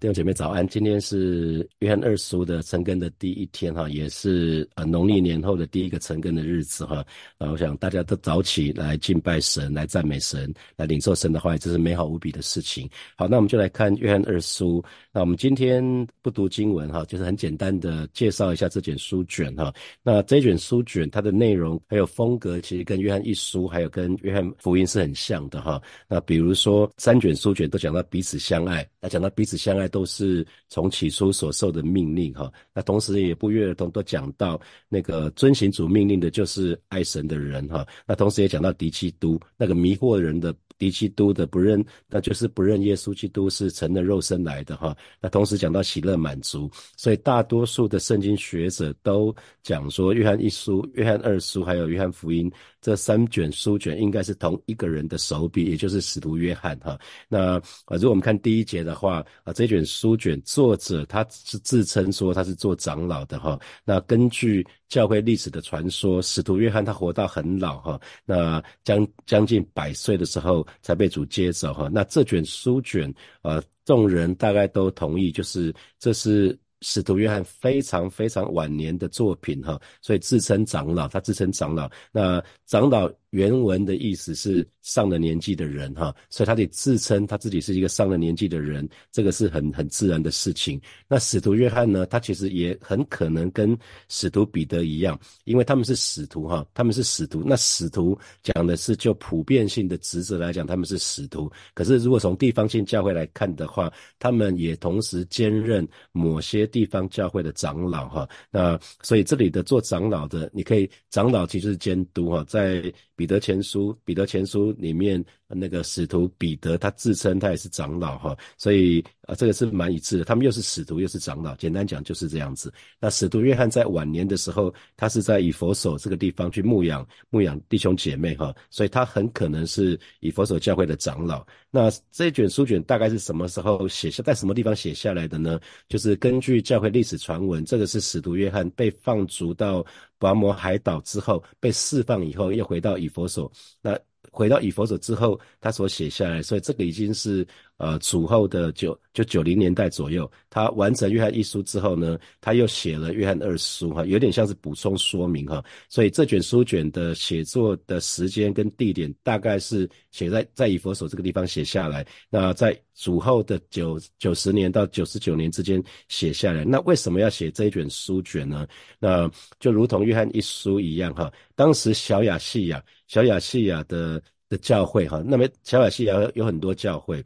[0.00, 7.04] 弟兄姐妹早安，今天是约翰二书的成根的第一天哈，也是呃农历年后的第一个成根的日子哈。
[7.36, 12.88] 那我想大家都早起来敬拜神，来赞美神，来领受神的话语，这是美好无比的事情。
[13.14, 14.82] 好，那我们就来看约翰二书。
[15.12, 15.84] 那我们今天
[16.22, 19.70] 不读经文哈，就是很简单的介绍一下这卷书卷哈。
[20.02, 25.78] 那这卷书卷它的内容还有风格，其实跟约翰一书还有跟约翰福音是很像的哈。
[26.08, 29.89] 那比如说三卷书卷都讲到彼此相爱，那讲到彼此相爱。
[29.90, 37.86] 都是从起初所受的命令哈，那同时也不约而同都讲到那个遵行主命令的，就是爱神的人哈。
[38.06, 44.96] 那同时也讲到敌基督那个迷惑人的敌基督的不认，那就是不认耶稣基督是成了肉身来的哈。
[45.20, 52.50] 那同时讲到喜乐满足，所以大多数的圣经学者都讲说，约翰一书、约翰二书还有约翰福音。
[52.80, 56.98] 这三卷书卷应该是同一个人的手笔，也就是使徒约翰哈。
[57.28, 63.58] 那啊，如果我们看第一节的话啊，这卷书卷作者他是自称说他是做长老的哈。
[63.84, 71.88] 那根据教会历史的传说，使徒约翰他活到很老哈，那将将近百岁的时候才被主接走哈。
[71.92, 76.58] 那这卷书卷啊，众人大概都同意，就是这是。
[76.80, 81.90] 使徒约翰非常非常晚年的作品哈，所以自称长老，他自称长老。
[82.12, 83.10] 那长老。
[83.30, 90.80] 原文的意思是上了年纪的人哈，所以他得自称他自己是一个上了年纪的人，这个是很很自然的事情。
[91.06, 93.76] 那使徒约翰呢，他其实也很可能跟
[94.08, 97.42] 使徒彼得一样，因为他们是使徒哈，他们是使徒。
[97.44, 101.50] 那使徒讲的是就普遍性的职责来讲，他们是使徒。
[101.74, 108.28] 可是如果从地方性教会来看的话，他们也同时兼任某些地方教会的长老哈。
[108.50, 112.92] 那所以这里的做长老的，你可以长老其实是监督哈，在。
[113.20, 120.24] 彼得前书，彼得前书里面那个使徒彼得，他自称他也是长老哈，所以啊，这个是蛮一致的。
[120.24, 122.72] 他们又是使徒又是长老，简单讲就是这样子。
[123.00, 131.44] 那使徒约翰在晚年的时候，他是在以佛所这个地方去牧养牧养弟兄姐妹哈，所以他很可能是以佛所教会的长老。
[131.70, 135.60] 那这卷书卷大概是什么时候写下，在什么地方写下来的呢？
[135.88, 139.84] 就是根据教会历史传闻，这个是使徒约翰被放逐到。
[140.20, 143.50] 拔摩海岛之后被释放以后，又回到以佛所。
[143.80, 143.98] 那
[144.30, 147.46] 回到以佛所之后，他所写下来，所以这个已经是。
[147.80, 155.64] 呃，主后的九就九零年代左右，他完成约翰一书之后呢，他又写了约翰二书哈，有点像是补充说明哈。
[155.88, 162.06] 所以这卷书卷的写作的时间跟地点，大概是写在在以佛所这个地方写下来。
[162.28, 166.66] 那在主后的九九十年到九十九年之间写下来。
[166.66, 168.68] 那为什么要写这一卷书卷呢？
[168.98, 169.26] 那
[169.58, 177.20] 就如同约翰一书一样哈，当时小雅细亚小亚细亚的的教会哈，那么小亚细亚有很多教会。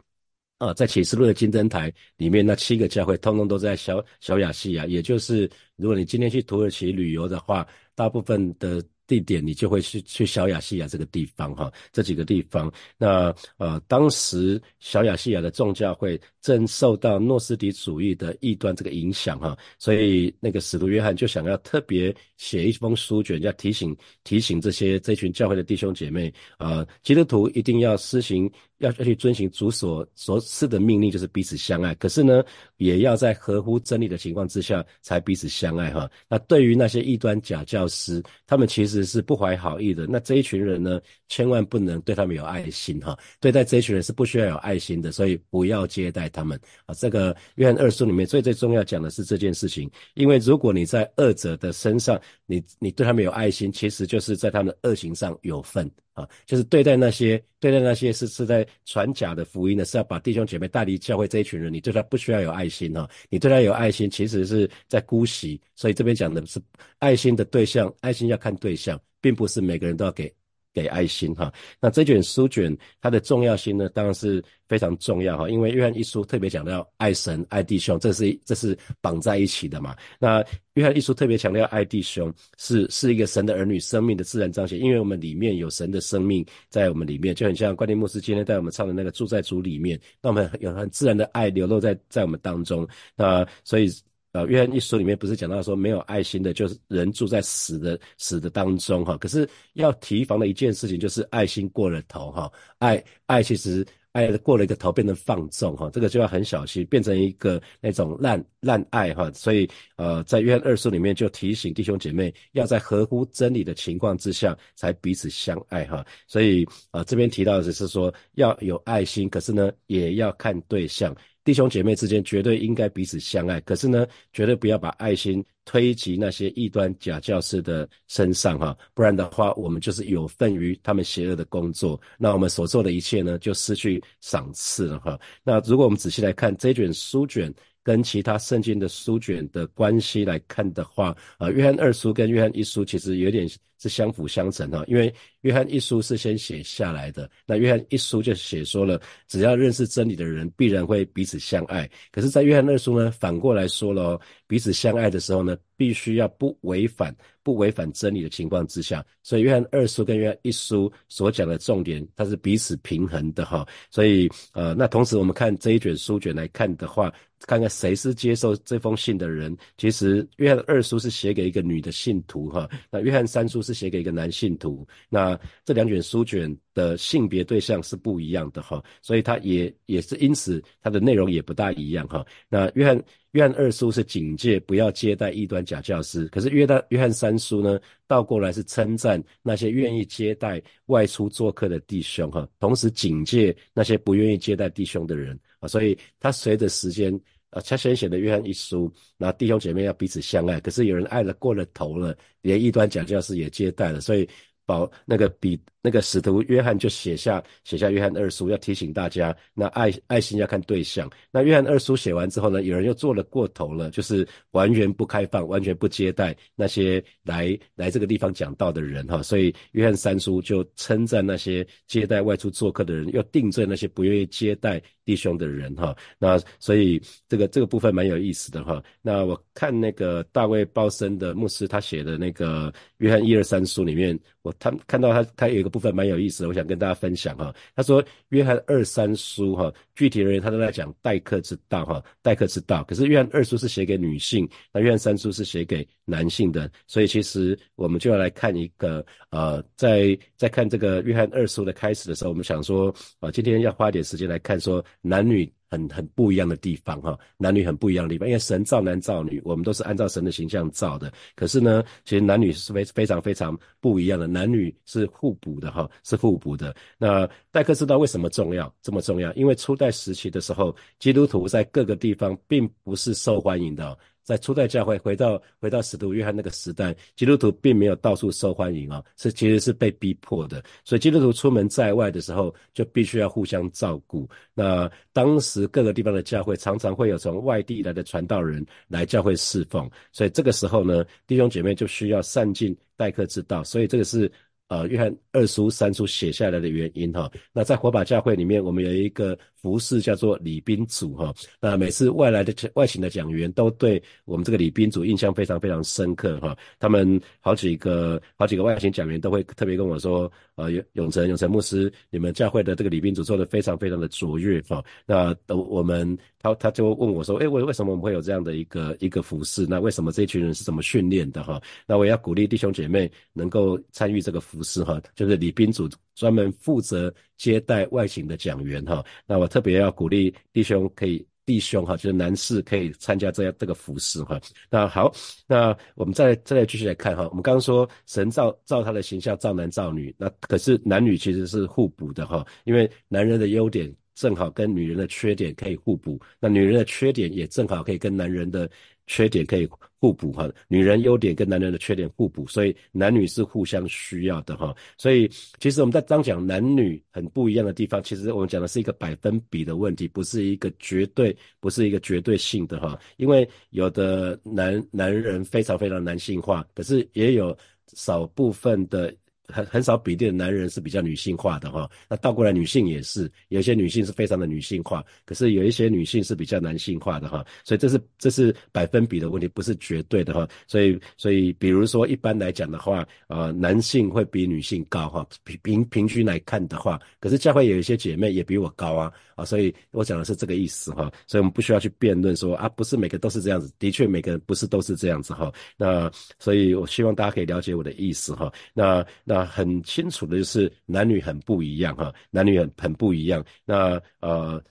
[0.56, 8.82] 啊，在启示录的金灯台里面，那七个教会通通都在小小亚细亚，也就是如果你今天去土耳其旅游的话，大部分的。
[9.06, 31.94] 地点你就会去去小亚细亚这个地方哈，这几个地方，那呃当时小亚细亚的众教会正受到诺斯底主义的异端这个影响哈，所以那个使徒约翰就想要特别写一封书卷，要提醒提醒这些这群教会的弟兄姐妹啊，基督徒一定要施行要要去遵行主所所赐的命令，就是彼此相爱。
[31.94, 32.44] 可是呢，
[32.76, 36.10] 也要在合乎真理的情况之下才彼此相爱哈。
[36.28, 39.04] 那对于那些异端假教师，他们其实。
[39.04, 43.16] 是不怀好意的，那这一群人呢，千万不能对他们有爱心哈。
[43.38, 46.94] 对待这一群人是不需要有爱心的，所以不要接待他们啊。
[46.94, 56.28] 这个约翰二书里面最最重要讲的是这件事情，因为如果你在恶者的身上，你你对他们有爱心，其实就是在他们的恶行上有份啊。
[56.44, 63.08] 就是对待那些对待那些是是在传假的福音的，是要把弟兄姐妹带离教会这一群人，你对他不需要有爱心哈。
[63.30, 65.60] 你对他有爱心，其实是在姑息。
[65.76, 66.60] 所以这边讲的是
[66.98, 69.00] 爱心的对象，爱心要看对象。
[69.24, 70.30] 并不是每个人都要给
[70.74, 71.50] 给爱心哈。
[71.80, 75.48] 那这卷书卷它的重要性呢，当然是非常重要哈。
[75.48, 79.96] 因为约翰一书特别强调爱神爱弟兄，这是这是绑在一起的嘛。
[80.18, 80.44] 那
[80.74, 84.78] 约翰一书特别强调爱弟兄，是是一个神的儿女生命的自然彰显。
[84.78, 92.86] 因为我们里面有神的生命在我们里面，就很像关丁牧师今天带我们唱的那个住在主里面，那我们有很自然的爱流露在在我们当中。
[93.14, 93.88] 那所以。
[94.34, 99.16] 呃，约翰一书里面不是讲到说没有爱心的，就是人住在死的死的当中哈。
[99.16, 109.30] 可是要提防的一件事情就是爱心过了头哈，爱爱其实爱过了一个头变成放纵哈，这个就要很小心，变成一个那种烂烂爱哈。
[109.32, 116.04] 所以呃，在约翰二书里面就提醒弟兄姐妹，要在合乎真理的情况之下才彼此相爱哈。
[116.26, 121.14] 所以呃这边提到的是说要有爱心，可是呢也要看对象。
[121.44, 135.20] 弟兄姐妹之间绝对应该彼此相爱，可是呢，绝对不要把爱心推及那些异端假教师的身上哈，不然的话，我们就是有份于他们邪恶的工作，那我们所做的一切呢，就失去赏赐了哈。
[135.42, 137.54] 那如果我们仔细来看这卷书卷。
[137.84, 143.46] 跟其他圣经的书卷的关系来看的话，啊，约翰二书跟约翰一书其实有点
[143.78, 148.98] 是相辅相成哈，因为约翰一书是先写下来的，那约翰一书就写说了，
[149.28, 151.88] 只要认识真理的人必然会彼此相爱。
[152.10, 163.66] 可是，在约翰二书呢，反过来说了，彼此相爱的时候呢，必须要不违反不违反真理的情况之下，所以约翰二书跟约翰一书所讲的重点，它是彼此平衡的哈。
[163.90, 167.12] 所以，呃，那同时我们看这一卷书卷来看的话。
[167.46, 169.56] 看看谁是接受这封信的人。
[169.76, 174.86] 其实约翰二书是写给一个女的信徒哈，那约翰三书是写给一个男信徒。
[175.08, 182.24] 那这两卷书卷的性别对象是不一样的哈，所以它也也是因此它的内容也不大一样哈。
[182.48, 183.02] 那约翰
[183.32, 195.68] 约翰二书是警戒不要接待异端假教师，可是约翰约翰三书呢倒过来是称赞那些愿意接待外出做客的弟兄哈，同时警戒那些不愿意接待弟兄的人啊。
[195.68, 197.20] 所以他随着时间。
[197.54, 200.60] 啊，他先写的约翰一书，那弟兄姐妹要彼此相爱。
[200.60, 204.28] 可是有人爱了过了头了，连异端假教师也接待了，所以
[204.66, 205.58] 保那个比。
[205.84, 211.10] 那个使徒约翰就写下写下约翰二书，要提醒大家，那爱爱心要看对象。
[211.30, 219.22] 那约翰二书写完之后呢，有人又做了过头了，就是完全不开放，完全不接待那些来来这个地方讲道的人哈。
[219.22, 225.94] 所以约翰三书就称赞那些接待外出做客的人，又定罪那些不愿意接待弟兄的人哈。
[226.18, 226.98] 那所以
[227.28, 228.82] 这个这个部分蛮有意思的哈。
[229.02, 235.73] 那我看那个大卫鲍森的牧师他写的那个约翰一二三书里面，我他看到他他有一个。
[235.74, 237.52] 部分蛮有意思的，我想跟大家分享哈。
[237.74, 242.84] 他说约翰二三书哈，具体而言他都在讲待客之道哈，待客之道。
[242.84, 255.52] 可是约翰二书是写给女性，那约翰三书是写给男性的，所以其实我们就要来看一个呃，在在看这个约翰二书的开始的时候，我们想说啊，今天要花点时间来看说男女。
[255.74, 261.12] 很很不一样的地方哈，男女很不一样的地方，因为神造男造女，我们都是按照神的形象造的。
[261.34, 266.74] 可是呢，其实男女是非非常非常不一样的，男女是互补的哈，是互补的。
[266.96, 269.32] 那戴克知道为什么重要这么重要？
[269.34, 273.98] 因为初代时期的时候，基督徒在各个地方并不是受欢迎的。
[274.24, 280.62] 在初代教会，回到回到使徒约翰那个时代，基督徒并没有到处受欢迎啊，是其实是被逼迫的。
[280.84, 284.28] 所以基督徒出门在外的时候，就必须要互相照顾。
[284.54, 293.62] 那当时各个地方的教会常常会有从外地来的传道人来教会侍奉，所以这个时候呢，弟兄姐妹就需要善尽待客之道。
[293.62, 294.30] 所以这个是。
[294.68, 297.30] 呃，约翰二书、三书写下来的原因哈。
[297.52, 301.34] 那在火把教会里面，我们有一个服饰叫做礼宾组哈。
[301.60, 306.56] 那每次外来的外请的讲员都对我们这个礼宾组印象非常非常深刻哈。
[306.78, 314.82] 他们好几个好几个外请讲员都会特别跟我说，呃，永永成永成牧师，你们教会的这个礼宾组做的非常非常的卓越哈。
[315.04, 319.66] 那我们他他就问我说，哎，为为什么我们会有这样的一个一个服饰？
[319.68, 321.60] 那为什么这群人是怎么训练的哈？
[321.86, 324.40] 那我要鼓励弟兄姐妹能够参与这个。
[324.53, 329.04] 服服饰哈，就是礼宾组专门负责接待外请的讲员哈。
[329.26, 334.40] 那我特别要鼓励弟兄可以弟兄哈，就是男士可以参加这样这个服饰哈。
[334.70, 335.12] 那好，
[335.46, 337.28] 那我们再再来继续来看哈。
[337.28, 348.70] 我们刚刚说神造造他的形象造男造女，那可是男女其实是互补的哈，因为男人的优点正好跟女人的缺点可以互补，那女人的缺点也正好可以跟男人的。
[349.06, 349.68] 缺点可以
[350.00, 354.74] 互补哈，女人优点跟男人的缺点互补，所以男女是互相需要的哈。
[354.96, 355.28] 所以
[355.58, 362.98] 其实我们在当讲男女很不一样的地方，其实我们讲的是一个百分比的问题，不是一个绝对，不是一个绝对性的哈。
[363.18, 367.54] 因为有的男男人非常非常男性化，可是也有
[367.88, 369.14] 少部分的。
[369.48, 399.33] 很很少比例的男人是比较女性化的哈，那倒过来女性也是，有些女性是非常的女性化，可是有一些女性是比较男性化的哈，所以这是这是百分比的问题，不是绝对的哈，所以所以比如说一般来讲的话，呃，男性会比女性高哈，平平平均来看的话，可是教会有一些姐妹也比我高啊啊，所以我讲的是这个意思哈，所以我们不需要去辩论说啊，不是每个都是这样子，的确每个人不是都是这样子哈，那所以我希望大家可以了解我的意思哈，那那。
[399.34, 403.44] 那很清楚的就是男女很不一样哈，男女很很不一样。
[403.64, 404.62] 那呃，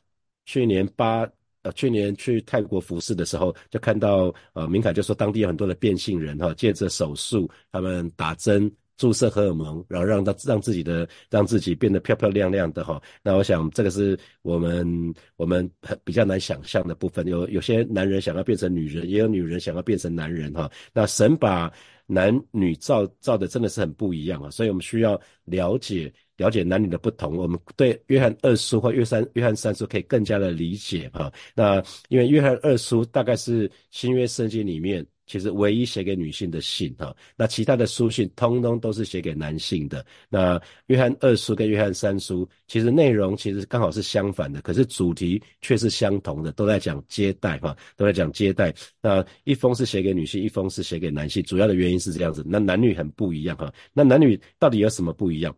[0.45, 1.27] 去年八
[1.63, 13.01] 呃去年去泰国服侍的时候，就看到呃明凯就说当地有很多的变性人哈，借着手术他们打针注射荷尔蒙，然后让他让自己的让自己变得漂漂亮亮的哈。
[13.21, 15.69] 那我想这个是我们我们
[16.05, 17.27] 比较难想象的部分。
[17.27, 20.71] 有有些男人想要变成女人，也有女人想要变成男人哈。
[20.93, 21.69] 那神把
[22.05, 26.13] 男女造造的真的是很不一样啊，所以我们需要了解。
[26.37, 31.31] 了解男女的不同，我们对约翰二叔或约三约翰三叔可以更加的理解哈。
[31.53, 35.05] 那因为约翰二叔大概是新约圣经里面。
[35.25, 40.05] 其实唯一写给女性的信哈，那其他的书信通通都是写给男性的。
[40.29, 48.73] 那约翰二书跟约翰三书，其实内容其实刚好是相反的，可是主题却是相同的，都在讲接待哈，都在讲接待。
[49.01, 52.43] 那一封是写给女性，一封是写给男性，主要的原因是这样子。
[52.45, 55.55] 那男女很不一样哈，那男女到底有什么不一样？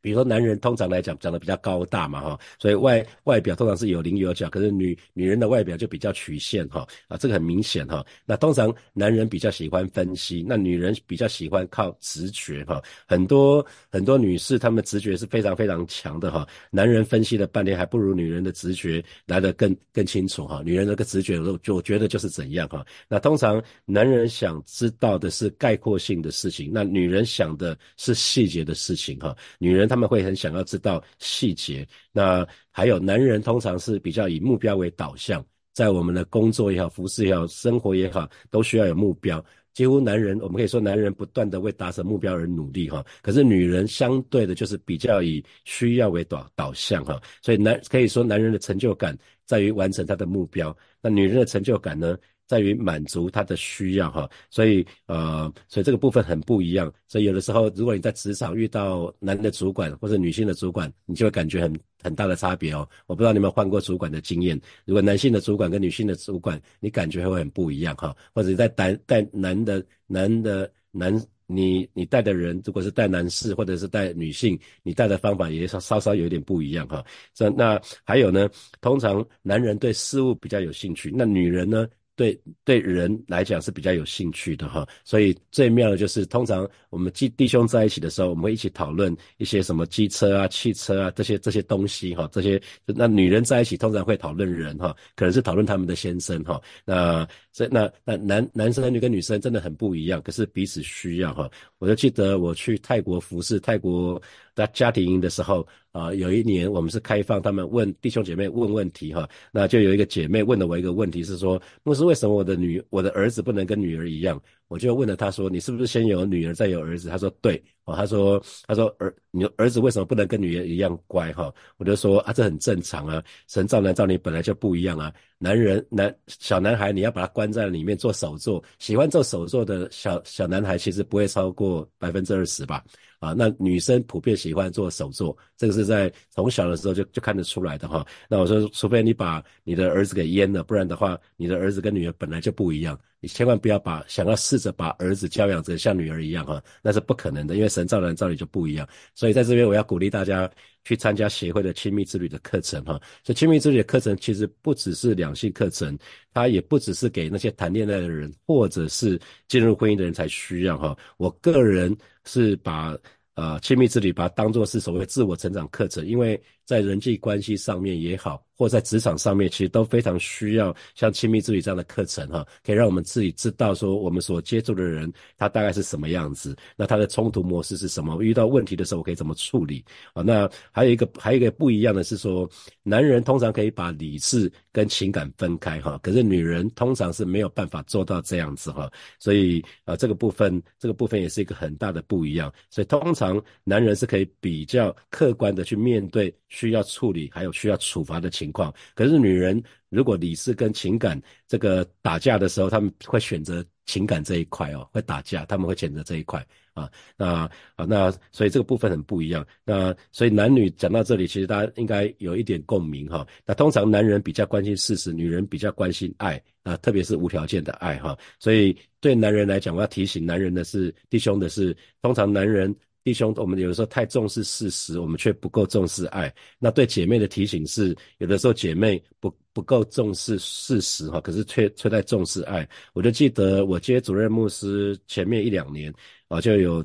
[0.00, 4.48] 比如说，男人通常来讲长得比较高大嘛，哈，所以外外表通常是有棱有角。
[4.50, 8.04] 可是女女人的外表就比较曲线，哈，啊，这个很明显，哈。
[8.24, 12.82] 那通常男人比较喜欢分析，那女人比较喜欢靠直觉，哈。
[13.06, 16.46] 很多很多女士她们直觉是非常非常强的，哈。
[16.70, 20.62] 男人分析了半天，还不如女人的直觉来得更更清楚，哈。
[20.64, 22.84] 女人那个直觉我就觉得就是怎样，哈。
[23.08, 29.36] 那通常男人想知道的是概括性的事情，那女人想的是细节的事情，哈。
[29.58, 39.44] 女人他们会很想要知道细节，那还有男人通常是比较以目标为导向，在我们的工作也好、服饰也好、生活也好，都需要有目标。
[39.72, 49.14] 几乎男人，我们可以说男人不断的为达成目标而努力哈，可是女人相对的就是比较以需要为导导向哈，所以男可以说男人的成就感
[49.44, 52.16] 在于完成他的目标，那女人的成就感呢？
[52.46, 56.92] 在于满足他的需要哈，所以呃，所以这个部分很不一样。
[57.08, 62.88] 所以有的时候，如果你在职场遇到男的主管或者女性的主管，你就会感觉很很大的差别哦。
[63.06, 64.60] 我不知道你有没有换过主管的经验。
[64.84, 68.16] 如果男性的主管跟女性的主管，你感觉会很不一样哈。
[68.32, 77.04] 或者你在带带男的男的男，你你带的人，如果是带男士或者是带女性，你带的方法也稍稍稍有点不一样哈。
[77.34, 78.48] 这那还有呢，
[78.80, 81.88] 通常男人对事物比较有兴趣，那女人呢？
[82.16, 101.50] 对对人来讲是比较有兴趣的哈，所以最妙的就是通常我们弟弟兄在一起的时候，我们会一起讨论一些什么机车啊、汽车啊这些这些东西哈，这些那女人在一起通常会讨论人哈，可能是讨论他们的先生哈，那这那那男男生男女跟女生真的很不一样，可是彼此需要哈。
[101.78, 104.20] 我就记得我去泰国服侍泰国
[104.56, 105.64] 那家庭营的时候。
[105.96, 114.38] 啊，有一年我们是开放他们问弟兄姐妹问问题哈，那就有一个姐妹问了我一个问题，是说牧师为什么我的女我的儿子不能跟女儿一样？
[114.68, 117.08] 我就问了他说，你是不是先有女儿再有儿子？
[117.08, 121.52] 他说对，哦，他说他说儿你儿子为什么不能跟女儿一样乖哈？
[121.76, 132.82] 我就说啊，这很正常啊，神造男造女本来就不一样啊，男人男小男孩你要把他关在里面做手作，喜欢做手作的小小男孩其实不会超过百分之二十吧。
[133.18, 138.06] 啊，那女生普遍喜欢做手作，这个是在从小的时候就就看得出来的哈。
[138.28, 142.98] 那我说，除非你把你的儿子给阉了，不然的话，你的儿子跟女儿本来就不一样。
[143.20, 148.88] 你千万不要把想要试着把儿子教养成像女儿一样哈，那是不可能的，因为神造人造女就不一样。
[149.14, 150.50] 所以在这边我要鼓励大家
[150.84, 153.00] 去参加协会的亲密之旅的课程哈。
[153.24, 155.98] 所以亲密之旅的课程其实不只是两性课程，
[156.32, 160.96] 它也不只是给那些谈恋爱的人或者是进入婚姻的人才需要哈。
[161.16, 161.96] 我个人。
[162.28, 162.98] 是把
[163.34, 168.42] 呃亲密之旅把它当做是所谓自我成长课程，因为在人际关系上面也好。
[168.58, 178.22] 或在职场上面，其实都非常需要像亲密之旅这样的课程哈，可以让我们自己知道说我们所接触的人他大概是什么样子，那他的冲突模式是什么？
[178.22, 180.22] 遇到问题的时候我可以怎么处理啊？
[180.22, 182.48] 那还有一个还有一个不一样的是说，
[182.82, 198.50] 男人通常可以把理智跟情感分开哈，可是女人通常是没有办法做到这样子哈，所以啊这个部分这个部分也是一个很大的不一样，所以通常男人是可以比较客观的去面对需要处理还有需要处罚的情。
[198.50, 207.26] 况，可是女人如果理智跟情感这个打架的时候，他们会选择情感这一块哦，会打架，他们会选择这一块啊，那
[207.74, 209.46] 啊那所以这个部分很不一样。
[209.62, 213.26] 那所以男女讲到这里，其实大家应该有一点共鸣哈。
[213.44, 218.16] 那通常男人比较关心事实，女人比较关心爱啊，特别是无条件的爱哈。
[218.38, 222.74] 所以对男人来讲，我要提醒男人的是，弟兄的是，通常男人。
[223.06, 226.34] 弟兄，我们有的时候太重视事实，我们却不够重视爱。
[226.58, 232.68] 那对姐妹的提醒是，有的时候姐妹不不够重视事实哈，可是却却在重视爱。
[232.94, 235.94] 我就记得我接主任牧师前面一两年
[236.26, 236.84] 啊，就有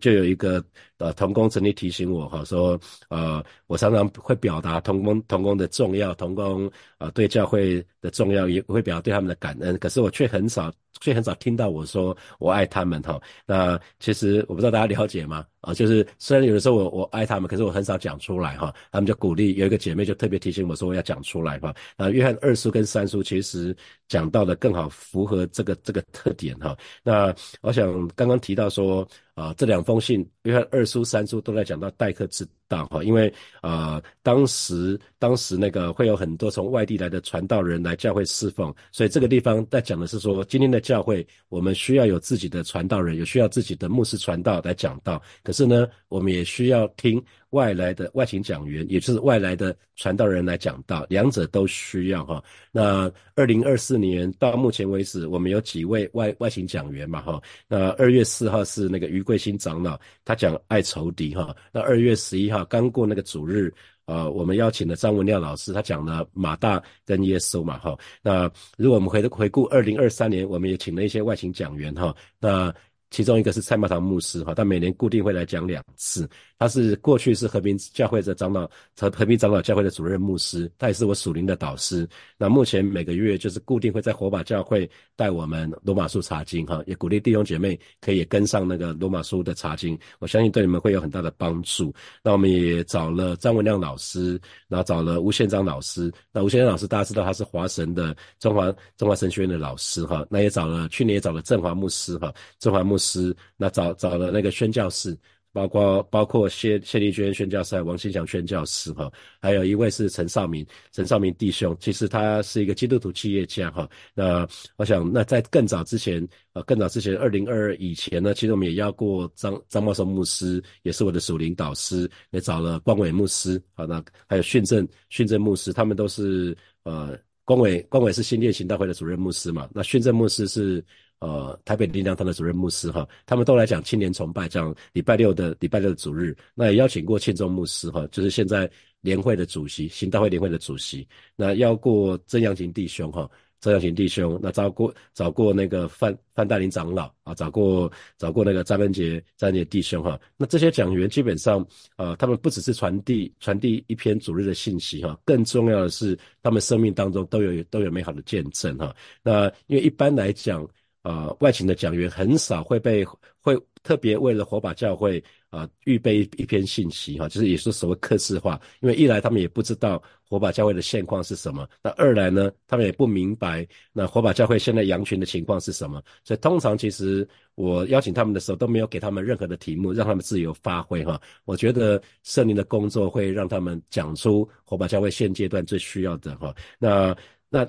[0.00, 0.64] 就有一个
[0.98, 10.72] 呃童工曾经提醒我哈，说呃我常常会表达童工童工的重要，童工啊对教会的重要，也会表达对他们的感恩，可是我却很少。
[11.00, 13.20] 却很少听到我说我爱他们哈。
[13.46, 15.44] 那其实我不知道大家了解吗？
[15.62, 18.72] 啊，就是虽然有的时候我我爱他们，可是我很少讲出来哈。
[18.92, 21.74] 他们就鼓励有一个姐妹就特别提醒我说我要讲出来哈。
[21.96, 23.74] 那约翰二叔跟三叔其实
[24.06, 26.76] 讲到的更好符合这个这个特点哈。
[27.02, 29.08] 那我想刚刚提到说。
[29.34, 47.22] 啊，这两封信，约翰二书、三书都在讲到待客之道哈，因为啊，当时当时那个会有很多从外地来的传道人来教会侍奉，所以这个地方在讲的是说，今天的教会我们需要有自己的传道人，有需要自己的牧师传道来讲道，可是呢，我们也需要听。
[47.52, 52.42] 外来的外勤讲员，也就是外来的传道人来讲道，两者都需要哈。
[52.70, 57.38] 那二零二四年到目前为止，我们有几位外外勤讲员嘛哈。
[57.68, 60.00] 那二月四号是那个余桂新长老，
[60.32, 61.54] 他讲爱仇敌哈。
[61.70, 63.70] 那二月十一号刚过那个主日，
[64.06, 67.94] 呃，我们邀请了张文亮老师，他讲了马大跟耶稣嘛哈。
[68.22, 72.16] 那如果我们回回顾二零二三年，我们也请了一些外勤讲员哈。
[72.40, 72.74] 那
[73.10, 76.26] 其中一个是蔡茂堂牧师哈，他每年固定会来讲两次。
[76.62, 82.08] 他是过去是和平教会的长老，和和平长老教会的主任牧师，他也是我属灵的导师。
[82.38, 91.92] 那目前每个月就是固定会在火把教会带我们罗马书查经哈，也鼓励弟兄姐妹可以跟上那个罗马书的查经，我相信对你们会有很大的帮助。
[92.22, 96.10] 那我们也找了张文亮老师，然后找了吴宪章老师。
[96.32, 102.96] 那吴宪章老师大家知道他是华神的中华中华神学院的老师哈，那也找了去年也找了振华牧师哈，振华牧。
[103.02, 105.18] 师，那找找了那个宣教士，
[105.52, 113.88] 包括包括谢谢丽娟宣教师、王新祥宣教师哈，还有一位是陈少明，陈少明弟兄，其实他是一个基督徒企业家哈。
[114.14, 130.82] 那我想，那在更早之前，呃，更早之前，二零二二以前呢，其实我们也邀过张张茂松牧师，也是我的属灵导师，也找了光伟牧师，好，那还有训政训政牧师，他们都是呃，光伟光伟是新店行大会的主任牧师嘛，那训政牧师是。
[131.22, 136.36] 呃，台北灵粮堂的主任牧师哈，他们都来讲青年崇拜，讲礼拜六的礼拜六的主日。
[136.52, 138.68] 那也邀请过庆中牧师哈，就是现在
[139.02, 141.06] 联会的主席，行大会联会的主席。
[141.36, 144.36] 那邀过曾阳琴弟兄哈，曾阳琴弟兄。
[144.42, 150.20] 那找过找过那个范范大林长老啊，找过找过那个张文杰张杰弟兄哈。
[150.36, 151.64] 那这些讲员基本上，
[151.98, 158.92] 呃，他们不只是传递传递一篇主日的信息哈，更重要的是他们生命当中都有都有美好的见证哈。
[159.22, 160.68] 那因为一般来讲。
[161.02, 163.04] 呃，外勤的讲员很少会被
[163.40, 181.20] 会特别为了火把教会啊预备一篇信息哈，就是也是所谓客制化，因为一来他们也不知道火把教会的现况是什么，那二来呢，他们也不明白那火把教会现在羊群的情况是什么，所以通常其实我邀请他们的时候都没有给他们任何的题目，让他们自由发挥哈。
[181.44, 186.54] 我觉得圣灵的工作会让他们讲出火把教会现阶段最需要的哈。
[186.78, 187.16] 那
[187.48, 187.68] 那。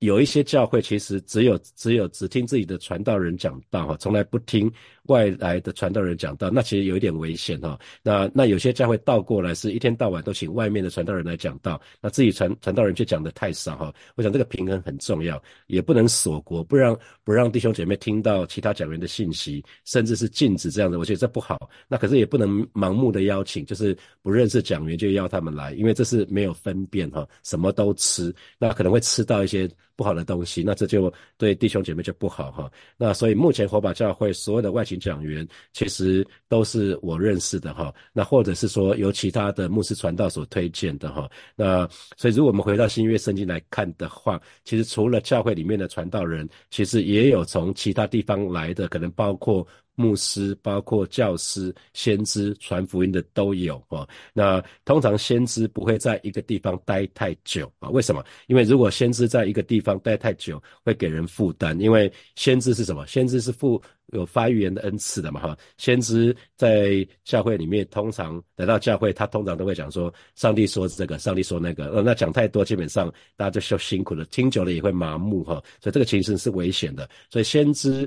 [0.00, 4.70] 有一些教会其实只有只有只听自己的传道人讲道哈，从来不听
[5.08, 7.78] 外来的传道人讲道，那其实有一点危险哈。
[8.02, 13.94] 那那有些教会倒过来，是一天到晚都请外面的传道人来讲道，那自己传传道人却讲的太少哈。
[14.14, 21.70] 我想这个平衡很重要，也不能锁国，不让不让弟兄姐妹听到其他讲员的信息，甚至是禁止这样的，我觉得这不好。
[21.88, 29.68] 那可是也不能盲目的邀请，就是不认识讲员就邀他们来，因为这是没有分辨哈，什么都吃，那可能会吃到一些。
[29.96, 32.70] 不好的东西，那这就对弟兄姐妹就不好哈。
[32.98, 37.92] 那所以目前火把教会所有的外讲员，其实都是我认识的哈。
[38.12, 41.28] 那或者是说由其他的牧师传道所推荐的哈。
[41.54, 49.66] 那所以如果我们回到新约圣经来看的话，其实除了教会里面的传道人，其实也有从其他地方来的，可能包括。
[49.96, 54.06] 牧师包括教师、先知传福音的都有啊。
[54.32, 57.88] 那通常先知不会在一个地方待太久啊？
[57.88, 58.24] 为什么？
[58.46, 61.78] 因为如果先知在一个地方待太久，会给人负担。
[61.80, 63.04] 因为先知是什么？
[63.06, 63.82] 先知是负
[64.12, 65.56] 有发预言的恩赐的嘛哈。
[65.78, 71.86] 先知在教会里面，通常来到教会，他通常都会讲说：上帝说这个，上帝说那个。
[71.86, 75.54] 呃，那讲太多，基本上大家就受辛苦了，听久了也会麻木哈。
[75.80, 77.08] 所以这个其实是危险的。
[77.30, 78.06] 所以先知。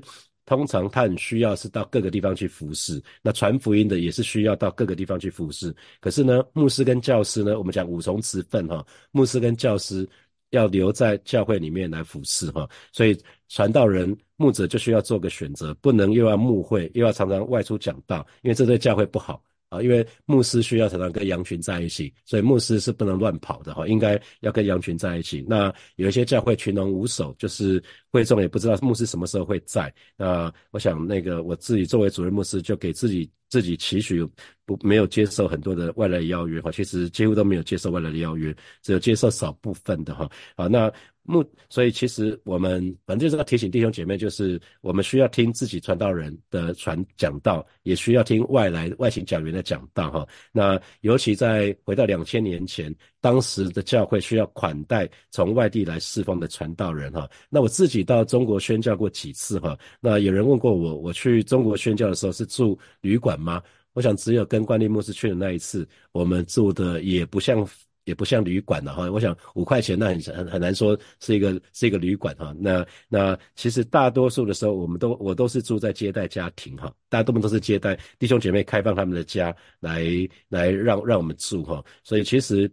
[0.49, 5.71] 通常他很需要是到各个地方去服侍，那传福音的也是需要到各个地方去服侍。
[6.01, 10.09] 可是呢，牧师跟教师呢，我们讲五重职分哈，牧师跟教师
[10.49, 13.15] 要留在教会里面来服侍哈，所以
[13.47, 19.39] 传道人牧者就需要做个选择，不能又要牧会又要常常外出讲道，因为这对教会不好。
[19.69, 25.45] 啊，因为牧师需要常常跟羊群在一起，所以牧师是不能乱跑的哈，应该要跟羊群在一起。
[25.47, 29.93] 那有一些教会群龙无首，就是会众也不知道牧师什么时候会在。
[30.17, 34.27] 那我想那个我自己作为主任牧师，就给自己自己期许
[34.65, 40.29] 不没有接受很多的外来邀约哈，其实几乎都没有接受外来的邀约，只有接受少部分的哈。
[40.55, 40.91] 啊，那。
[41.29, 50.27] 目，所以其实我们反正就是要提醒弟兄姐妹，就是我们需要听自己传道人的传讲道，也需要听外来外请讲员的讲道哈。
[50.51, 57.29] 那尤其在回到两千年前，当时的教会需要款待从外地来侍奉的传道人哈。
[57.49, 59.77] 那我自己到中国宣教过几次哈。
[59.99, 63.61] 那有人问过我，我去中国宣教的时候是住旅馆吗？
[63.93, 67.67] 我想只有跟关立牧师去的那一次，我们住的也不像。
[68.09, 72.53] 也不像旅馆了哈，我想五块钱那很很很难说是一个是一个旅馆哈。
[72.59, 80.03] 那那其实大多数的时候，我们都我都是住在接待家庭哈，大部分都是接待弟兄姐妹开放他们的家来
[80.49, 81.83] 来让让我们住哈。
[82.03, 82.69] 所以其实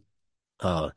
[0.56, 0.90] 啊，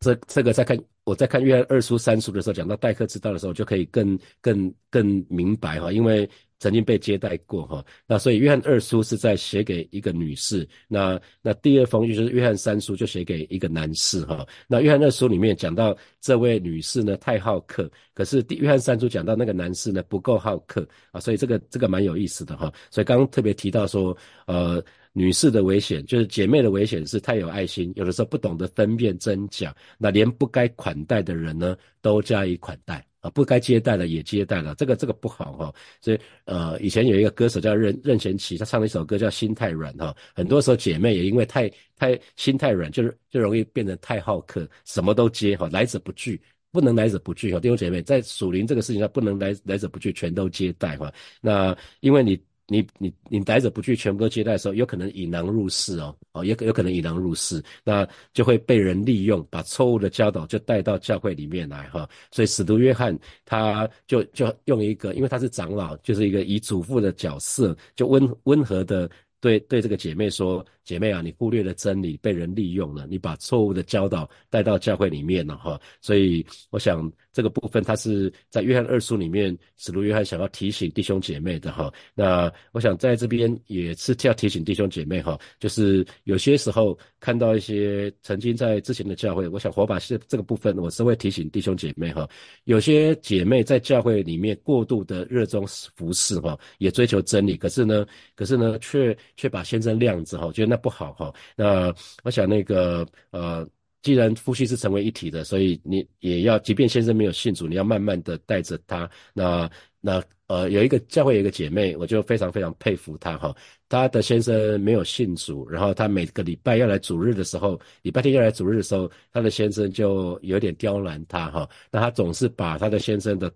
[0.00, 6.28] 这这个在看我在看约翰二书三书的时候，讲到待客之道的时候，就可以更更更明白哈，因为。
[6.58, 14.46] 曾经被接待过哈，那所以约翰二书是在写给一个女士，那那第二封就是约翰三书就写给一个男士哈。
[14.66, 22.72] 那约翰二书里面讲到这位女士呢太好客，可是约翰三书讲到那个男士呢不够好客啊，所以这个这个蛮有意思的哈。
[22.90, 24.16] 所以刚刚特别提到说，
[24.46, 33.07] 呃，女士的危险就是姐妹的危险是太有爱心，有的时候不懂得分辨真假，那连不该款待的人呢都加以款待。
[33.20, 35.74] 啊，不该接待的也接待了，这个这个不好哈。
[36.00, 40.14] 所以呃，以前有一个歌手叫任任贤齐，他唱了一首歌叫《心太软》哈。
[40.34, 47.60] 很多时候姐妹也因为太太心太软，就是就容易变得太好客，什么都接哈，来者不拒，不能来者不拒哈。
[47.60, 51.12] 弟兄姐妹在属灵这个事情上，不能来来者不拒，全都接待哈。
[51.40, 52.40] 那因为你。
[52.68, 62.08] 你你你来者不去，全部都接待的时候，有可能引狼入室哦，哦，也有可能引狼入室，那就会被人利用，把错误的教导就带到教会里面来哈。
[62.30, 69.10] 所以使徒约翰他就就用一个，因为他是长老，就是一个以祖父的角色，就温温和的。
[69.40, 75.78] 对对，这个姐妹说：“姐妹啊，你忽略了真理，被人利用了，你把错误的教导带到教会里面了哈。
[76.00, 81.92] 所以，我想这个部分，他是在约翰二书里面，使徒约翰想要提醒弟兄姐妹的哈。
[82.14, 92.26] 那我想在这边也是要提醒弟兄姐妹哈，就是有些时候看到一些曾经在之前的教会，我想火把是这个部分，我是会提醒弟兄姐妹哈。
[92.64, 101.34] 有些姐妹在教会里面过度的热衷服侍哈，也追求真理，可是呢，可是呢，却却把先生晾着哈，我觉得那不好哈。
[101.56, 101.92] 那
[102.24, 103.68] 我想那个呃，
[104.02, 109.10] 既然夫妻是成为一体的，所以你也要，即便先生没有信主，你要慢慢的带着他。
[109.34, 109.68] 那
[110.00, 113.54] 那呃，有一个教会有一个姐妹，我就非常非常佩服她哈。
[113.88, 121.68] 她的先生没有信主，然后她每个礼拜要来主日的时候，礼拜天要来主日的时候，她的先生就有点刁难她哈。
[121.90, 123.52] 那她总是把她的先生的。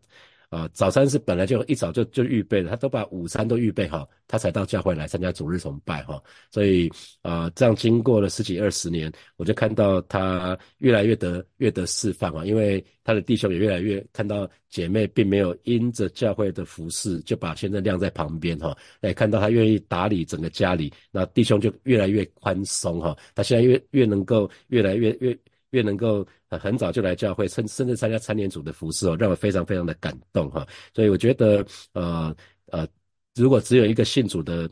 [0.52, 6.22] 啊，早餐是本来就一早就就预备了，他都把午餐都预备好，他才到教会来参加主日崇拜哈。
[6.50, 6.90] 所以
[7.22, 23.16] 啊，这样经过了十几二十年，我就看到他越来越得越得释放啊，因为他的弟兄也越来越看到姐妹并没有因着教会的服饰就把先生晾在旁边哈，哎，看到他愿意打理整个家里，那弟兄就越来越宽松哈。
[23.34, 25.34] 他现在越越能够越来越越。
[25.72, 26.22] 越能够
[26.58, 30.66] 很早就来教会，甚甚至参加参联组的服饰哦，让我非常非常的感动哈。
[30.94, 32.34] 所以我觉得，呃
[32.66, 32.86] 呃，
[33.34, 34.68] 如果只有一个信主的，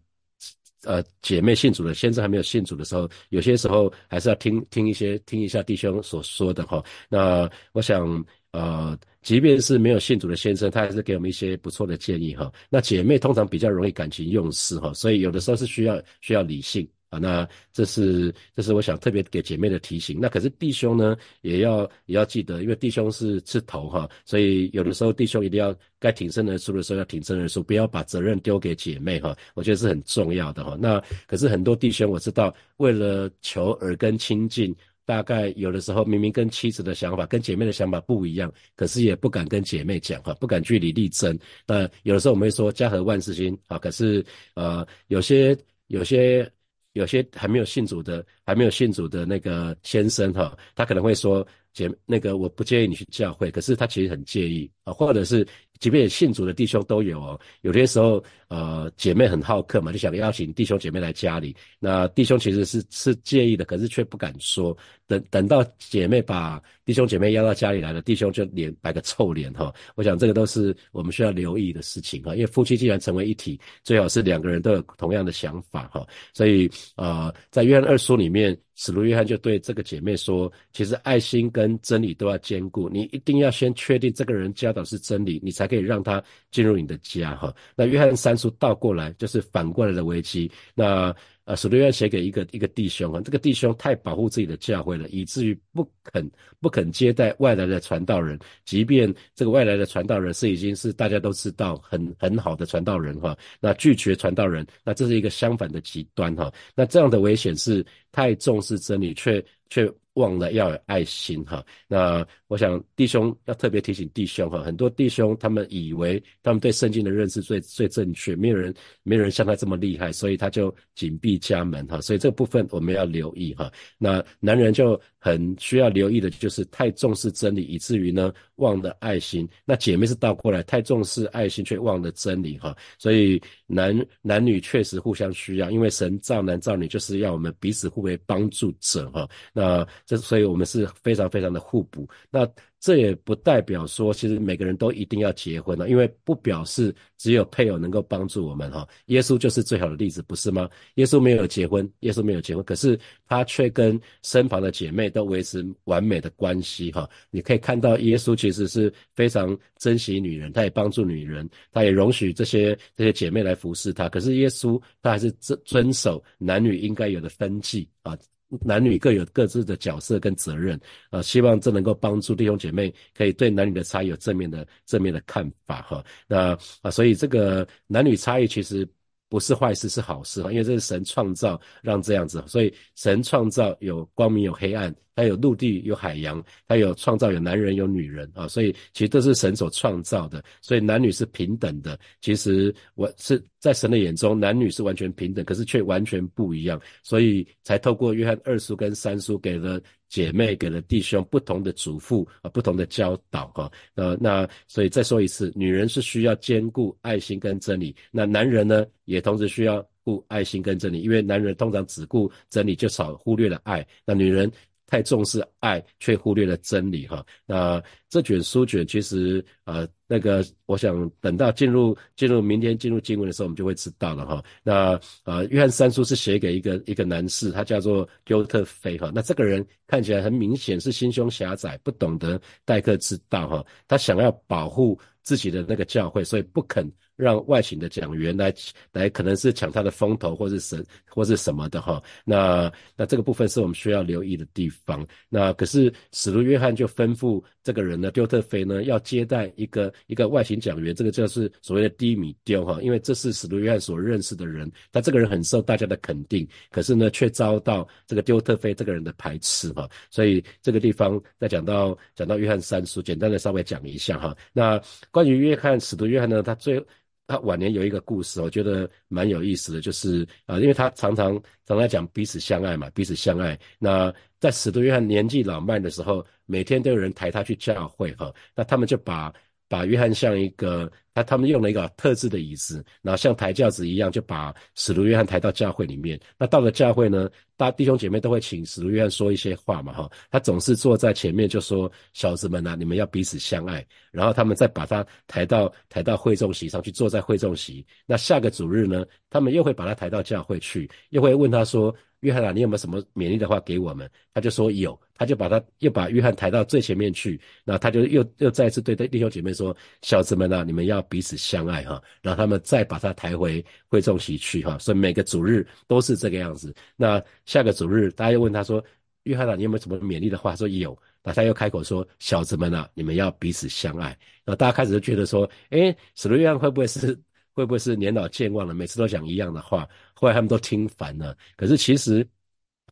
[0.85, 6.83] 呃姐妹信主的，先生还没有信主的时候，有些时候还是要听听一些听一下弟兄所说的哈。
[7.09, 12.51] 那我想，呃，即便是没有信主的先生，他还是给我们一些不错的建议哈。
[12.71, 16.89] 那姐妹通常比较容易感情用事哈，所以有的时候是需要需要理性。
[17.11, 20.17] 啊，那这是这是我想特别给姐妹的提醒。
[20.21, 29.37] 那可是弟兄呢，也要也要记得，因为弟兄是是头哈，所以有的时候弟兄一定要该挺身而出的时候要挺身而出，不要把责任丢给姐妹哈。
[29.55, 30.79] 我觉得是很重要的哈。
[30.81, 34.73] 那可是很多弟兄我知道，为了求耳根亲近，
[35.05, 41.37] 大概有的时候明明跟妻子的想法跟姐妹的想法不一样，可是也不敢跟姐妹讲哈，不敢据理力争。
[41.67, 46.49] 那有的时候我们会说家和万事兴啊，可是呃有些有些。
[46.93, 55.47] 有些还没有信主的，还没有信主的那个先生哈，他可能会说姐那个我不介意你去教会，可是他其实很介意啊，或者是
[55.79, 64.77] 即便信主的弟兄都有哦，有些时候呃姐妹很好客嘛，就想邀请弟兄姐妹来家里，那弟兄其实是是介意的，可是却不敢说，
[65.07, 69.73] 等等到姐妹把弟兄姐妹邀到家里来了，弟兄就脸摆个臭脸哈。
[69.95, 72.35] 我想这个都是我们需要留意的事情哈。
[72.35, 76.05] 因为夫妻既然成为一体，最好是两个人都有同样的想法哈。
[76.35, 78.59] 所以啊，在约翰二书里面。
[78.77, 90.51] 使徒约翰就对这个姐妹说：“其实爱心跟真理都要兼顾，你一定要先确定这个人教导是真理，你才可以让他进入你的家。”哈，那约翰三书倒过来就是反过来的危机。
[90.75, 106.53] 那啊，使徒约翰写给一个一个弟兄啊，这个弟兄太保护自己的教会了，以至于不肯不肯接待外来的传道人，即便这个外来的传道人是已经是大家都知道很很好的传道人哈，那拒绝传道人，那这是一个相反的极端哈。
[106.75, 109.91] 那这样的危险是太重视真理，却却。
[110.15, 123.71] 忘了要有爱心哈，那我想弟兄要特别提醒弟兄哈，很多弟兄他们以为他们对圣经的认识最最正确，没有人没有人像他这么厉害，所以他就紧闭家门哈，所以这个部分我们要留意哈。
[123.99, 129.49] 那男人就很需要留意的就是太重视真理，以至于呢忘了爱心。
[129.65, 132.75] 那姐妹是倒过来，太重视爱心却忘了真理哈。
[132.99, 139.29] 所以男男女确实互相需要，因为神造男造女就是要我们彼此互为帮助者哈。
[139.53, 142.09] 那这所以我们是非常非常的互补。
[142.31, 142.49] 那
[142.81, 148.89] 这也不代表说，其实每个人都一定要结婚了，因为不表示只有配偶能够帮助我们哈。
[149.07, 150.67] 耶稣就是最好的例子，不是吗？
[150.95, 157.07] 耶稣没有结婚，耶稣没有结婚，可是他却跟身旁的姐妹都维持完美的关系哈。
[157.31, 164.09] 你可以看到，耶稣其实是非常珍惜女人，他也帮助女人，他也容许这些这些姐妹来服侍他。
[164.09, 168.17] 可是耶稣他还是遵遵守男女应该有的分际啊。
[168.63, 176.05] 男女各有各自的角色跟责任，啊，希望这能够帮助弟兄姐妹可以对男女的差异有正面的正面的看法哈。
[176.27, 178.89] 那啊，所以这个男女差异其实。
[179.31, 191.99] 不是坏事，是好事因为这是神创造让这样子，所以神创造有光明有黑暗，它有陆地有海洋，它有创造有男人有女人啊，所以其实都是神所创造的，所以男女是平等的。
[192.21, 199.81] 其实我是在神的眼中，男女是完全平等，可是却完全不一样，所以才透过约翰二书跟三书给了。
[200.11, 203.71] 姐妹给了弟兄不同的嘱咐啊，不同的教导哈。
[203.95, 213.87] 呃，那所以再说一次，女人是需要兼顾爱心跟真理，那男人呢也同时需要顾爱心跟真理，因为男人通常只顾真理，就少忽略了爱。
[214.05, 214.51] 那女人。
[214.91, 217.25] 太重视爱，却忽略了真理，哈。
[217.47, 224.45] 那这卷书卷其实，呃，那个，我想等到进入进入明天进入经文的时候，我们就会知道了，哈。
[224.65, 229.13] 那呃，约翰三书是写给一个一个男士，他叫做丢特菲，哈。
[229.15, 233.65] 那这个人看起来很明显是心胸狭窄，不懂得待客之道，哈。
[233.87, 236.91] 他想要保护自己的那个教会，所以不肯。
[237.21, 238.53] 让外请的讲员来
[238.93, 242.03] 来，可能是抢他的风头，或是神，或是什么的哈。
[242.25, 245.07] 那那这个部分是我们需要留意的地方。
[245.29, 252.81] 那可是使徒约翰就吩咐这个人呢，丢特菲呢，要接待一个一个外请讲员，这个就是所谓的低米丢哈。
[252.81, 259.89] 因为这是使徒约翰所认识的人，他这个人很受大家的肯定，可是呢，却遭到这个丢特菲这个人的排斥哈。
[260.11, 264.37] 所以这个地方再讲到讲到约翰三书，简单的稍微讲一下哈。
[264.53, 264.81] 那
[265.11, 266.83] 关于约翰使徒约翰呢，他最
[267.31, 273.59] 他晚年有一个故事，我觉得蛮有意思的，就是啊，因为他常常常常讲彼此相爱嘛，彼此相爱。
[273.79, 279.33] 那在使徒约翰年纪老迈的时候，每天都有人抬他去教会哈，那他们就把
[279.69, 280.91] 把约翰像一个。
[281.15, 286.19] 那他们用了一个特制的椅子，然后像抬轿子一样，就把使徒约翰抬到教会里面。
[286.39, 290.11] 那到了教会呢，大弟兄姐妹都会请使徒约翰说一些话嘛，哈。
[290.31, 297.85] 他总是坐在前面就说：“小子们呐，你们要彼此相爱。”然后他们再把他抬到抬到会众席上去，坐在会众席。
[298.07, 316.75] 那下个主日呢，他们又会把他抬到教会去，又会问他说：“约翰啊，你有没有什么勉励的话给我们？”他就说有，他就把他又把约翰抬到最前面去，那他就又又再次对弟兄姐妹说：“小子们呐，你们要。”彼此相爱哈，然后他们再把他抬回会众席去哈，所以每个主日都是这个样子。
[316.97, 318.85] 那下个主日，大家又问他说
[319.25, 327.19] ：“约翰啊，你有没有什么勉励的话？”说有，那他又开口说：“小子们啊，你们要彼此相爱。”那大家开始就觉得说：“哎，使徒约翰会不会是
[327.53, 329.89] 会不会是年老健忘了，每次都讲一样的话？
[330.15, 331.37] 后来他们都听烦了。
[331.57, 332.27] 可是其实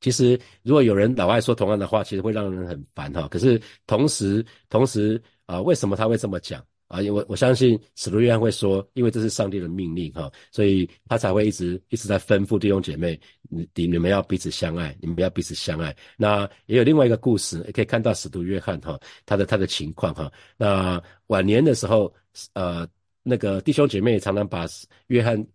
[0.01, 3.27] 其实如果有人老爱说同样的话，其实会让人很烦哈。
[3.29, 6.64] 可是同时同时啊，为什么他会这么讲？
[6.88, 13.18] 啊，因为我相信使徒约翰会说，因为这是上帝的命令哈，所以他才会一直一直在吩咐弟兄姐妹，
[13.51, 15.94] 你你你们要彼此相爱，你们要彼此相爱。
[16.16, 20.33] 那也有另外一个故事，也可以看到使徒约翰哈，他的他的情况哈。
[20.57, 22.12] 那晚年的时候，
[22.55, 22.88] 呃，
[23.22, 24.66] 那个弟兄姐妹常常把
[25.09, 25.46] 约翰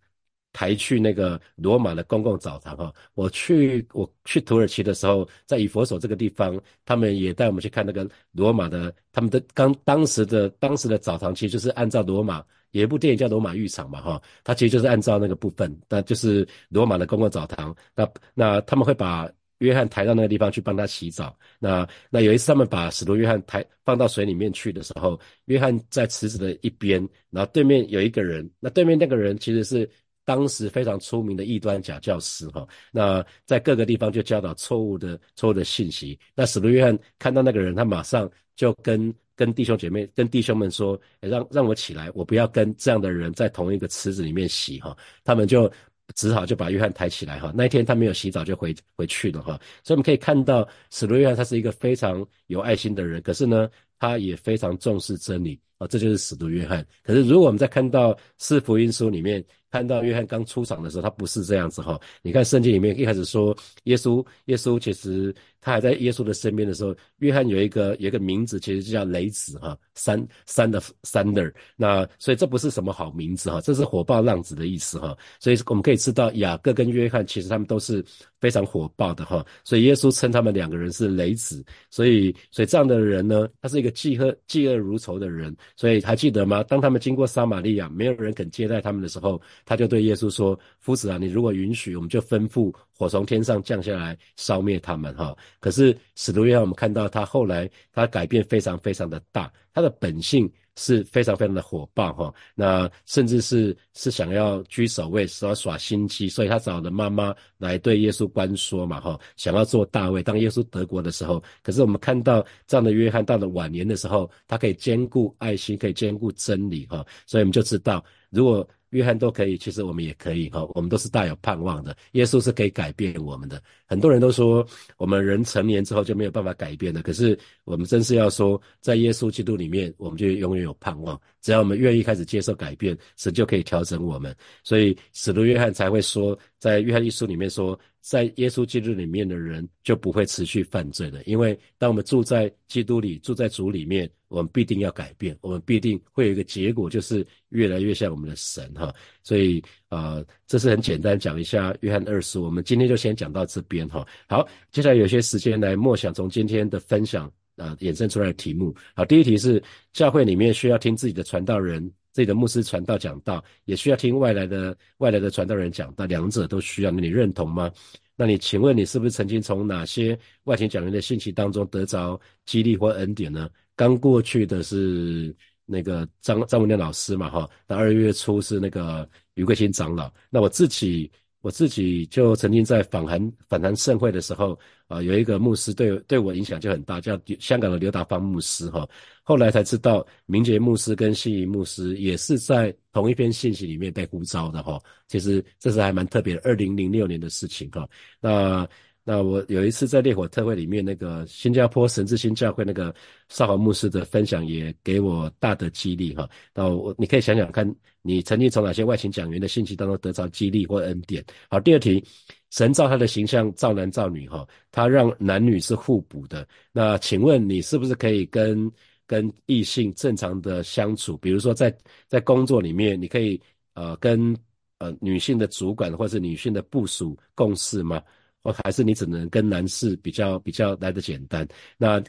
[0.53, 2.93] 抬去那个罗马的公共澡堂哈。
[3.15, 17.75] 我去我去土耳其的时候，在以佛所这个地方，他们也带我们去看那个罗马的他们的刚当时的当时的澡堂，其实就是按照罗马有一部电影叫《罗马浴场》嘛哈，它其实就是按照那个部分，那就是罗马的公共澡堂。
[17.95, 21.37] 那那他们会把约翰抬到那个地方去帮他洗澡。
[21.59, 29.89] 那那有一次他们把使徒约翰抬放到水里面去的时候，约翰在池子的一边，然后对面有一个人，那对面那个人其实是
[30.25, 32.67] 当时非常出名的异端假教师哈。
[32.91, 36.17] 那在各个地方就教导错误的错误的信息。
[36.35, 44.95] 那使徒约翰看到那个人，他马上就跟跟弟兄姐妹跟弟兄们说，让让我起来，我不要跟这样的人在同一个池子里面洗哈。
[45.23, 45.71] 他们就。
[46.15, 56.85] 只好就把约翰抬起来哈，那一天他没有洗澡就回回去了哈，所以我们可以看到使徒约翰他是一个非常有爱心的人，可是呢，他也非常重视真理啊，这就是使徒约翰。
[57.03, 59.43] 可是如果我们在看到四福音书里面。
[59.73, 61.99] 看到约翰刚出场的时候，他不是这样子哈。
[62.21, 71.51] 你看圣经里面一开始说，耶稣，耶稣其实他还在耶稣的身边的时候，约翰有一个有一个名字，其实就叫雷子哈，三三的 thunder。
[71.75, 75.17] 那所以这不是什么好名字哈，这是火爆浪子的意思哈。
[75.39, 78.05] 所以我们可以知道雅各跟约翰其实他们都是
[78.39, 79.43] 非常火爆的哈。
[79.63, 81.65] 所以耶稣称他们两个人是雷子。
[81.89, 85.55] 所以所以这样的人呢，他是一个嫉恶嫉恶如仇的人。
[85.75, 86.61] 所以还记得吗？
[86.61, 89.41] 当他们经过撒玛利亚，没有人肯接待他们的时候。
[89.65, 100.51] 他就对耶稣说：“夫子啊，你如果允许，我们就吩咐火从天上降下来，烧灭他们。”哈，可是使徒约翰，我们看到他后来他改变非常非常的大，他的本性。
[100.75, 110.23] 是非常非常的火爆哈，那甚至是是想要居首位，耍耍心机，所以他找了妈妈来对耶稣关说嘛哈，想要做大卫。
[110.23, 121.95] 当耶稣得国的时候，可是我们看到这样的约翰到了晚年的时候，他可以兼顾爱心，可以兼顾真理哈，所以我们就知道，如果约翰都可以，其实我们也可以哈，我们都是大有盼望的。
[122.13, 123.61] 耶稣是可以改改变我们的。
[123.85, 124.65] 很多人都说，
[124.97, 131.17] 我们人成年之后就没有办法改变了，可是我们真是要说，在耶稣基督里面，我们就永远有盼望。
[131.43, 134.35] 只要我们愿意开始接受改变，神就可以调整我们。
[134.63, 137.79] 所以使徒约翰才会说，在约翰一书里面说。
[138.05, 148.93] 在耶稣基督里面的人就不会持续犯罪的，因为当我们住在基督里、住在主里面，我们必定要改变，我们必定会有一个结果，就是越来越像我们的神哈。
[149.23, 154.05] 所以啊，这是很简单讲一下约翰二书，我们今天就先讲到这边哈。
[154.27, 158.73] 好，接下来有些时间来默想从今天的分享啊衍生出来的题目。
[158.95, 159.61] 好，第一题是
[159.91, 161.91] 教会里面需要听自己的传道人。
[162.11, 166.91] 自己的牧师传道讲道，也需要听外来的外来的传道人讲道，两者都需要。
[166.91, 167.71] 那你认同吗？
[168.15, 173.49] 那你请问你是不是曾经从哪些外勤讲员的信息当中得着激励或恩典呢？
[173.75, 175.35] 刚过去的是
[175.65, 180.13] 那个张张文亮老师嘛，哈，那二月初是那个余桂新长老。
[180.29, 181.11] 那我自己。
[181.43, 188.87] 我自己就曾经在访韩访韩盛会的时候，啊，有一个牧师对对我影响就很大，叫香港的刘达芳牧师哈。
[189.23, 194.79] 后来才知道，明杰牧师跟信仪牧师也是在同一篇信息里面被呼召的哈。
[195.09, 197.87] 其实这是还蛮特别的，二零零六年的事情哈。
[198.19, 198.67] 那。
[199.05, 202.95] 那我有一次在烈火特会里面，那个新加坡神之新教会那个
[203.27, 206.29] 少华牧师的分享也给我大的激励哈。
[206.53, 207.69] 那我你可以想想看，
[208.01, 211.21] 你曾经从哪些外勤讲员的信息当中得着激励或恩典？
[211.49, 212.01] 好，第二题，
[212.49, 216.47] 神造他的形象造男造女哈，他让男女是互补的。
[216.71, 218.71] 那请问你是不是可以跟
[219.05, 221.17] 跟异性正常的相处？
[221.17, 221.75] 比如说在
[222.07, 223.41] 在工作里面，你可以
[223.73, 224.33] 呃跟
[224.77, 228.01] 呃女性的主管或者女性的部属共事吗？
[228.43, 231.47] 或还是你只能跟男士比较比较来的简单。
[231.77, 232.03] 那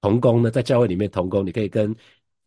[0.00, 1.94] 同工呢，在教会里面同工，你可以跟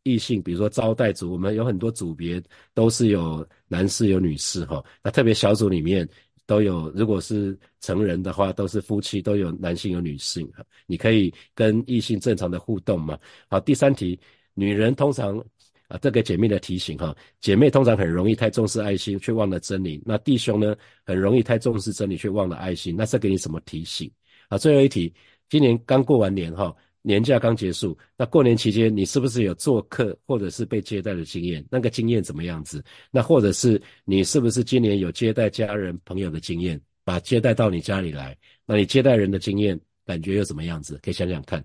[0.04, 2.42] 异性，比如说招待组，我们有很多组别
[2.74, 4.84] 都是有男士有女士哈。
[5.04, 6.08] 那特别小组里面
[6.46, 10.50] 都有，如果是成人的话，都是夫妻，都有男性有女性。
[10.86, 13.18] 你可以跟异性正常的互动嘛。
[13.50, 14.20] 好，第三题，
[14.54, 15.44] 女人通常。
[15.88, 20.02] 啊，这个姐妹的提醒哈，姐妹通常很容易太重视爱心，却忘了真理。
[20.06, 22.96] 那弟兄呢，很容易太重视真理，却忘了爱心。
[22.98, 24.12] 那这给你什么提醒？
[24.50, 25.14] 啊，最后一题，
[25.50, 31.64] 今年刚过完年哈，年假刚结束，那过年期间你是不是有做客或者是被接待的经验？
[31.70, 32.84] 那个经验怎么样子？
[33.12, 38.36] 那或者是你是不是今年有接待家人朋友的经验，把接待到你家里来？
[38.66, 41.00] 那你接待人的经验感觉又怎么样子？
[41.04, 41.64] 可以想想看。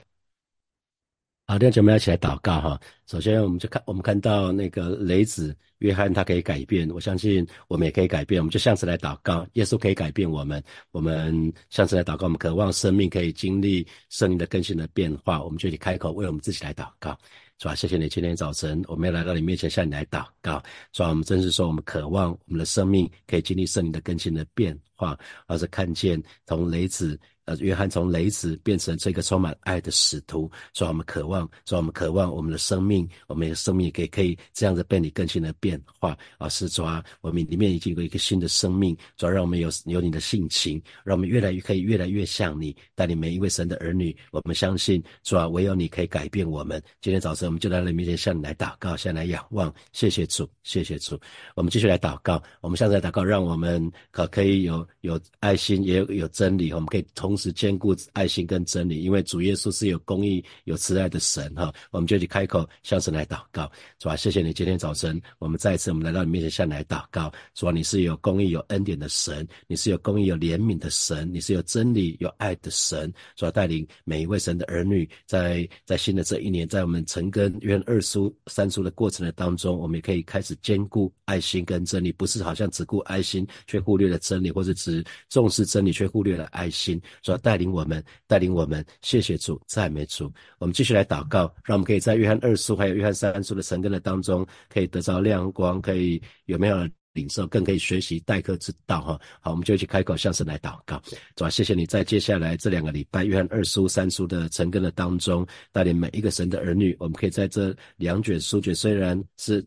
[1.51, 2.81] 好，弟兄姐妹一起来祷告哈。
[3.09, 6.89] 首先，我们就看，我们看到那个雷子约翰，他可以改变。
[6.93, 8.41] 我相信我们也可以改变。
[8.41, 10.63] 我们就向次来祷告，耶稣可以改变我们。
[10.93, 15.43] 我们向次来祷告，我们渴望生命可以经历圣灵的更新的变化。
[15.43, 17.19] 我们就以开口为我们自己来祷告。
[17.59, 17.75] 是吧？
[17.75, 21.09] 谢谢你今天早晨我们要来到你面前向你来祷告，是吧？
[21.09, 27.19] 我们真是说我们渴望我们的生命可以经历圣灵的更新的变化，而是看见从雷子。
[27.51, 44.17] 呃，约翰从雷子变成这个充满爱的使徒，所以我们渴望，所以我们渴望我们的生命，我们的生命可以可以这样子被你更新的变化，而是抓我们里面已经有一个新的生命，主要让我们有有你的性情，让我们越来越可以越来越像你，带领每一位神的儿女。
[44.31, 46.81] 我们相信，主啊，唯有你可以改变我们。
[47.01, 49.75] 今天早晨我们就在你面前向你来祷告，向你来仰望。
[49.91, 51.19] 谢谢主，谢谢主。
[51.57, 57.40] 我们继续来祷告，我们现在祷告，让我们可可以有有爱心，也有有真理，我们可以同。
[57.41, 87.01] 是兼顾爱心跟真理，因为主耶稣是有公义、有慈爱的神哈，我们就去开口向神来祷告，主啊，谢谢你今天早晨，我们再一次我们来到你面前向你来祷告，主啊，你是有公义、有恩典的神，你是有公义、有怜悯的神，你是有真理、有爱的神，主啊，带领每一位神的儿女，在在新的这一年，在我们成根愿二书三书的过程的当中，我们也可以开始兼顾爱心跟真理，不是好像只顾爱心却忽略了真理，或者只重视真理却忽略了爱心。
[87.31, 90.33] 要带领我们，带领我们，谢谢主，赞美主。
[90.59, 99.21] 我们继续来祷告，让我们可以在约翰二书还有约翰三书的神根的当中，可以得到亮光，可以有没有领受，更可以学习待客之道哈。
[99.41, 101.01] 好，我们就一起开口向神来祷告。
[101.35, 109.65] 主啊，谢谢你在接下来这两个礼拜约翰二书三书的成根的当中，带领每一个神的儿女，我们可以在这两卷书卷虽然是。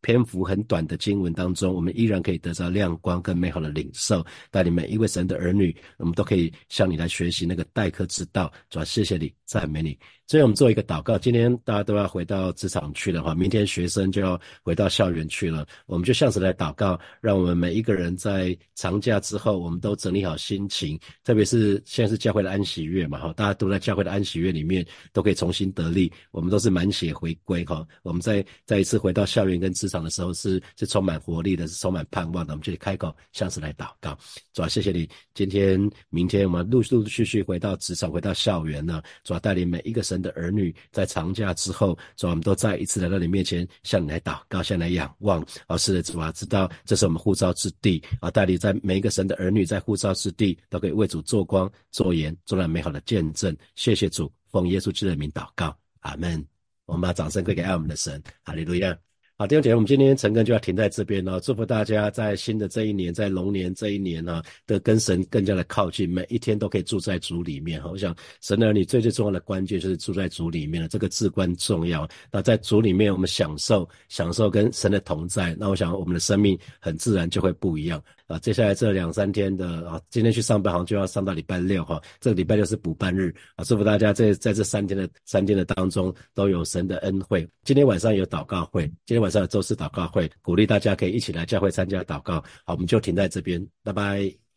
[0.00, 4.24] 篇幅很短的经文当中，我们依然可以得到亮光跟美好的领受。
[4.50, 8.52] 带领每一位神的儿女，我们都可以向你来学习那个待客之道。
[8.68, 9.98] 主要谢谢你，赞美你。
[10.30, 11.18] 所以我们做一个祷告。
[11.18, 15.66] 今天大家都要回到职场去了哈，明天学生就要回到校园去了。
[15.86, 20.96] 我们就像是来祷告，让我们每一个人在长假之后，我们都整理好心情。
[21.24, 26.12] 特别是现在是教会的安息月嘛哈，大家都在教会的安息月里面都可以重新得力。
[26.30, 32.52] 我们都是满血回归哈，我们再再一次回到校园跟职场的时候是是充满活力的，是充满盼望的。
[32.52, 34.16] 我们就开口像是来祷告，
[34.52, 35.08] 主要谢谢你。
[35.34, 40.19] 今天、明天我们陆陆续续回到职场，回到校园呢，主要带领每一个神。
[40.20, 45.44] 的儿女在长假之后，主我们都再一次来到你面前，向你来祷告，向你来仰望。
[45.66, 53.56] 而是的，主啊，知道这是我们护照之地啊，带领在每一个神的儿女在护照之地，都可以为主做光、做盐，做了美好的见证。
[53.76, 56.44] 谢谢主，奉耶稣基督的名祷告，阿门。
[56.86, 59.09] 我们把掌声归给爱我们的神，哈利路亚。
[59.40, 61.40] 好，弟兄姐，我们今天晨更就要停在这边了。
[61.40, 67.82] 祝福大家在新的这一年，在龙年这一年呢，的跟神更加的靠近，每一天都可以住在主里面。
[67.82, 72.06] 哈，我想神儿女最最重要的关键就是住在主里面了，这个至关重要。
[72.30, 77.98] 那在主里面，我们享受享受跟神的同在，那我想我们的生命很自然就会不一样。
[78.30, 87.48] 啊，接下来这两三天的啊，今天去上班好像就要上到礼拜六哈，这个礼拜六是补班日啊，祝福大家在在这三天的三天的当中都有神的恩惠。
[87.64, 92.42] 今天晚上有祷告会，今天晚上有周四祷告会，鼓励大家可以一起来教会参加祷告。
[92.64, 94.49] 好，我们就停在这边，拜拜。